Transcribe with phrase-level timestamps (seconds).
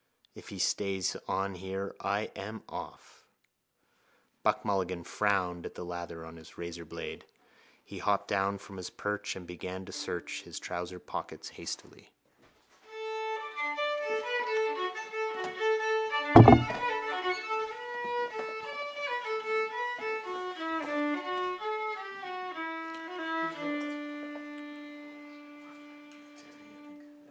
[0.33, 3.25] If he stays on here I am off.
[4.43, 7.21] Buck Mulligan frowned at the lather on his razorblade.
[7.83, 12.09] He hopped down from his perch and began to search his trouser pockets hastily.